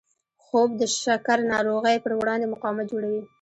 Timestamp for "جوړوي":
2.91-3.21